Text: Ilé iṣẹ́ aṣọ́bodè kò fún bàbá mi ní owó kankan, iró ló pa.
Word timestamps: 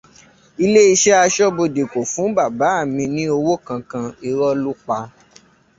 Ilé 0.63 0.81
iṣẹ́ 0.93 1.15
aṣọ́bodè 1.25 1.83
kò 1.91 1.99
fún 2.13 2.29
bàbá 2.37 2.69
mi 2.95 3.03
ní 3.15 3.23
owó 3.37 3.53
kankan, 3.67 4.05
iró 4.27 4.47
ló 4.63 4.71
pa. 4.85 4.97